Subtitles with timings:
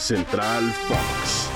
[0.00, 1.50] Central Fox.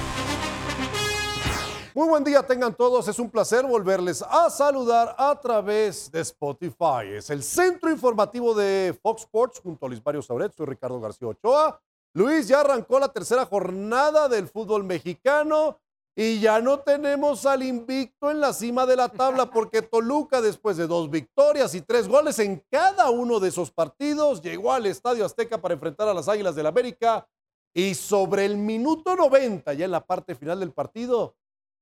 [1.95, 7.07] Muy buen día tengan todos, es un placer volverles a saludar a través de Spotify.
[7.15, 11.29] Es el centro informativo de Fox Sports junto a Luis Mario Sauret, soy Ricardo García
[11.29, 11.81] Ochoa.
[12.13, 15.81] Luis, ya arrancó la tercera jornada del fútbol mexicano
[16.15, 20.77] y ya no tenemos al invicto en la cima de la tabla porque Toluca, después
[20.77, 25.25] de dos victorias y tres goles en cada uno de esos partidos, llegó al Estadio
[25.25, 27.27] Azteca para enfrentar a las Águilas del América
[27.75, 31.35] y sobre el minuto 90, ya en la parte final del partido,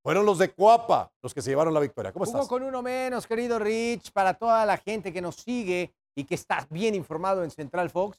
[0.02, 2.12] fueron los de Coapa los que se llevaron la victoria.
[2.12, 2.48] ¿Cómo estás?
[2.48, 6.66] con uno menos, querido Rich, para toda la gente que nos sigue y que está
[6.70, 8.18] bien informado en Central Fox.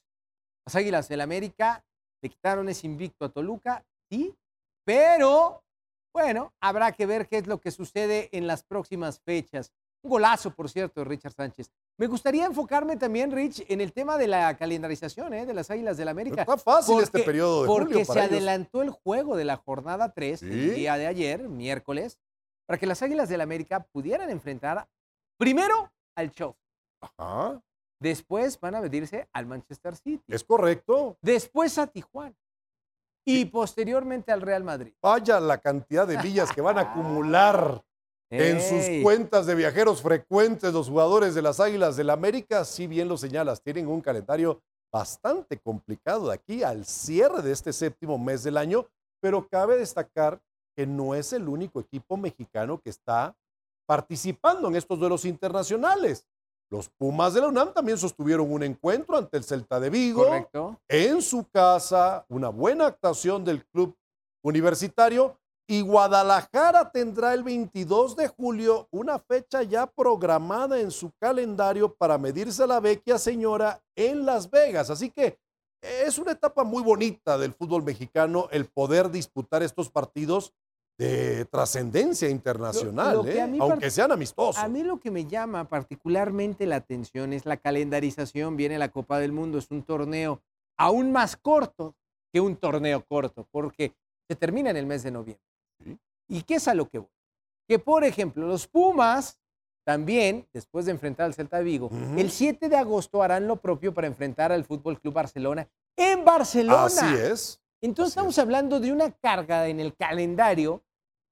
[0.65, 1.83] Las Águilas del América
[2.21, 4.33] le quitaron ese invicto a Toluca, sí,
[4.85, 5.63] pero
[6.13, 9.73] bueno, habrá que ver qué es lo que sucede en las próximas fechas.
[10.03, 11.71] Un golazo, por cierto, de Richard Sánchez.
[11.97, 15.45] Me gustaría enfocarme también, Rich, en el tema de la calendarización ¿eh?
[15.45, 16.41] de las Águilas del América.
[16.41, 18.31] Está fácil este periodo de Porque julio se para ellos.
[18.37, 20.45] adelantó el juego de la jornada 3 Sí.
[20.47, 22.17] el día de ayer, miércoles,
[22.65, 24.87] para que las Águilas del América pudieran enfrentar
[25.37, 26.55] primero al Chelsea.
[27.01, 27.61] Ajá,
[28.01, 30.23] Después van a medirse al Manchester City.
[30.33, 31.17] es correcto.
[31.21, 32.35] Después a Tijuana.
[33.25, 34.93] Y posteriormente al Real Madrid.
[35.01, 37.81] Vaya la cantidad de millas que van a acumular
[38.33, 42.65] en sus cuentas de viajeros frecuentes los jugadores de las Águilas del América.
[42.65, 47.71] Si bien lo señalas, tienen un calendario bastante complicado de aquí al cierre de este
[47.71, 48.87] séptimo mes del año,
[49.21, 50.41] pero cabe destacar
[50.75, 53.35] que no es el único equipo mexicano que está
[53.87, 56.27] participando en estos duelos internacionales.
[56.71, 60.79] Los Pumas de la UNAM también sostuvieron un encuentro ante el Celta de Vigo Correcto.
[60.87, 63.95] en su casa, una buena actuación del club
[64.43, 65.37] universitario
[65.73, 72.19] y Guadalajara tendrá el 22 de julio una fecha ya programada en su calendario para
[72.19, 74.91] medirse a la vecchia señora en Las Vegas.
[74.91, 75.39] Así que
[75.81, 80.53] es una etapa muy bonita del fútbol mexicano el poder disputar estos partidos
[80.99, 83.57] de trascendencia internacional, Lo- lo que ¿eh?
[83.59, 84.61] aunque sean amistosos.
[84.63, 88.55] A mí lo que me llama particularmente la atención es la calendarización.
[88.57, 90.39] Viene la Copa del Mundo, es un torneo
[90.77, 91.95] aún más corto
[92.31, 93.95] que un torneo corto, porque
[94.29, 95.43] se termina en el mes de noviembre.
[95.83, 95.97] Sí.
[96.27, 97.09] ¿Y qué es a lo que voy?
[97.67, 99.39] Que, por ejemplo, los Pumas
[99.85, 103.93] también, después de enfrentar al Celta de Vigo, el 7 de agosto harán lo propio
[103.93, 105.67] para enfrentar al Fútbol Club Barcelona
[105.97, 106.85] en Barcelona.
[106.85, 107.61] Así es.
[107.81, 110.83] Entonces Así estamos hablando de una carga en el calendario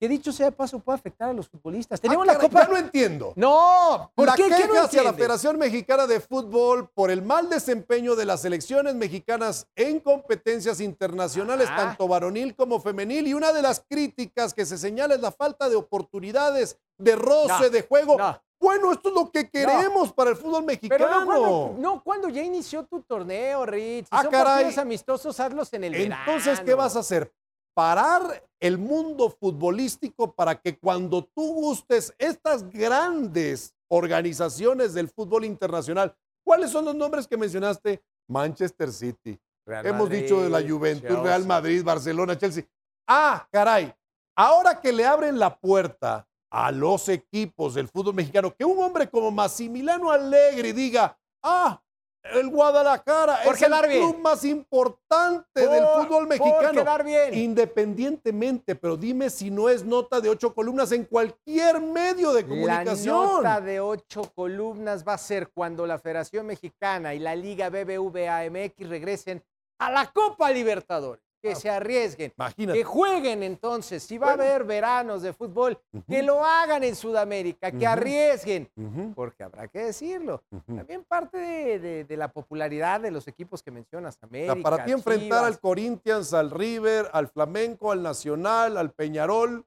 [0.01, 2.01] que dicho sea de paso puede afectar a los futbolistas.
[2.01, 2.63] Tenemos Ah, la caray, Copa.
[2.63, 3.33] Ya no entiendo.
[3.35, 4.45] No, ¿por la qué?
[4.47, 5.13] ¿Qué queja no hacia la?
[5.13, 11.67] Federación Mexicana de Fútbol por el mal desempeño de las selecciones mexicanas en competencias internacionales,
[11.71, 11.75] Ah.
[11.77, 15.69] tanto varonil como femenil, y una de las críticas que se señala es la falta
[15.69, 18.17] de oportunidades, de roce, No, de juego.
[18.17, 18.41] no.
[18.59, 21.03] Bueno, esto es lo que queremos para el fútbol mexicano.
[21.05, 24.05] Pero no cuando, no cuando ya inició tu torneo, Rich.
[24.05, 24.45] Si Ah, son caray.
[24.53, 27.31] partidos amistosos, hazlos en el Entonces, ¿qué vas a hacer?
[27.73, 36.15] Parar el mundo futbolístico para que cuando tú gustes estas grandes organizaciones del fútbol internacional,
[36.43, 38.03] ¿cuáles son los nombres que mencionaste?
[38.27, 39.39] Manchester City.
[39.65, 41.21] Real Hemos Madrid, dicho de la Chelsea.
[41.21, 42.65] Real Madrid, Barcelona, Chelsea.
[43.07, 43.93] Ah, caray.
[44.35, 49.09] Ahora que le abren la puerta a los equipos del fútbol mexicano, que un hombre
[49.09, 51.81] como Massimiliano Allegri diga, ah,
[52.23, 54.01] el Guadalajara es el bien.
[54.03, 57.03] club más importante del fútbol mexicano.
[57.03, 57.33] bien.
[57.33, 62.47] Independientemente, pero dime si no es nota de ocho columnas en cualquier medio de La
[62.47, 63.15] comunicación.
[63.15, 68.49] nota de ocho columnas va a ser cuando la Federación Mexicana y la Liga BBVA
[68.49, 69.43] MX regresen
[69.79, 71.23] a la Copa Libertadores.
[71.41, 72.31] Que se arriesguen.
[72.37, 72.77] Imagínate.
[72.79, 74.03] Que jueguen entonces.
[74.03, 74.43] Si va Bueno.
[74.43, 78.69] a haber veranos de fútbol, que lo hagan en Sudamérica, que arriesguen.
[79.15, 80.43] Porque habrá que decirlo.
[80.67, 84.53] También parte de, de- de la popularidad de los equipos que mencionas, O América.
[84.53, 85.43] sea, para ti enfrentar Chivas.
[85.45, 89.65] al Corinthians, al River, al Flamenco, al Nacional, al Peñarol,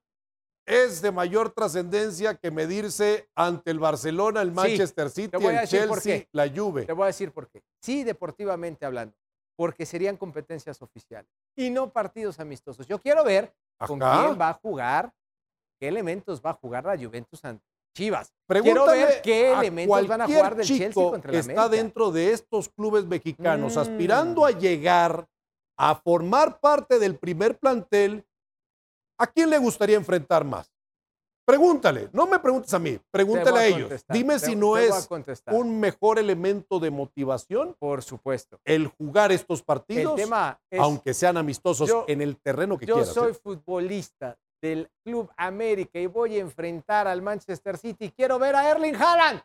[0.66, 6.48] es de mayor trascendencia que medirse ante el Barcelona, el Manchester City, el Chelsea, la
[6.48, 6.86] Juve.
[6.86, 7.62] Te voy a decir por qué.
[7.82, 9.14] Sí, deportivamente hablando,
[9.56, 12.86] porque serían competencias oficiales y no partidos amistosos.
[12.86, 13.52] Yo quiero ver
[13.86, 15.12] con quién va a jugar,
[15.80, 17.64] qué elementos va a jugar la Juventus ante
[17.96, 18.32] Chivas.
[18.46, 21.62] Pregúntale quiero ver qué a elementos van a jugar del Chelsea contra que el está
[21.64, 21.68] América.
[21.82, 23.78] dentro de estos clubes mexicanos, Mm.
[23.78, 25.28] aspirando a llegar
[25.78, 28.26] a formar parte del primer plantel,
[29.18, 30.72] ¿a quién le gustaría enfrentar más?
[31.46, 34.04] Pregúntale, no me preguntes a mí, pregúntale a ellos.
[34.08, 35.08] Dime te- si no es
[35.50, 38.58] un mejor elemento de motivación Por supuesto.
[38.64, 42.86] el jugar estos El partidos, tema es, aunque sean amistosos yo- en el terreno que
[42.86, 43.12] yo quieras.
[43.12, 43.34] soy ¿eh?
[43.34, 48.10] futbolista del Club América y voy a enfrentar al Manchester City.
[48.16, 49.42] Quiero ver a Erling Haaland.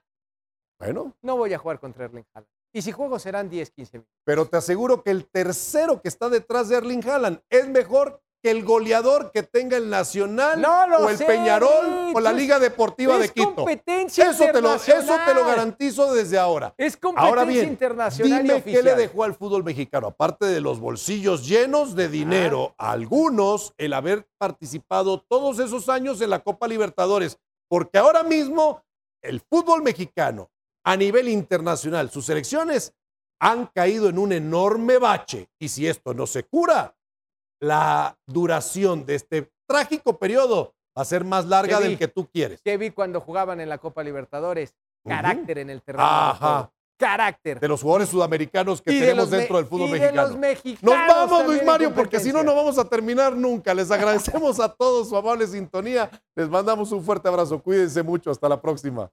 [0.80, 2.48] Bueno, No voy a jugar contra Erling Haaland.
[2.74, 4.14] Y si juego serán 10, 15 minutos.
[4.24, 8.52] Pero te aseguro que el tercero que está detrás de Erling Haaland es mejor que
[8.52, 12.32] el goleador que tenga el Nacional No lo o el sé, Peñarol o la.
[12.32, 13.56] Liga Deportiva Es de Quito.
[13.56, 16.74] competencia Eso te, lo, eso te lo garantizo desde ahora.
[16.78, 20.62] Es competencia Ahora bien, internacional y dime qué le dejó al fútbol mexicano, aparte de
[20.62, 26.40] los bolsillos llenos de dinero, a algunos el haber participado todos esos años en la
[26.40, 27.38] Copa Libertadores,
[27.68, 28.84] porque ahora mismo
[29.22, 30.50] el fútbol mexicano
[30.86, 32.94] a nivel internacional, sus selecciones
[33.42, 36.96] han caído en un enorme bache y si esto no se cura,
[37.60, 42.28] la duración de este trágico periodo va a ser más larga Te del que tú
[42.28, 42.62] quieres.
[42.62, 44.76] Que vi cuando jugaban en la Copa Libertadores.
[45.06, 46.04] Carácter en el terreno.
[46.06, 46.72] Ajá.
[46.98, 47.62] Carácter.
[47.62, 50.28] De los jugadores sudamericanos que Y tenemos dentro del fútbol y de mexicano.
[50.28, 53.74] los mexicanos Nos vamos, Luis Mario, porque si no, no vamos a terminar nunca.
[53.74, 56.10] Les agradecemos a todos su amable sintonía.
[56.36, 57.62] Les mandamos un fuerte abrazo.
[57.64, 58.30] Cuídense mucho.
[58.30, 59.10] Hasta la próxima.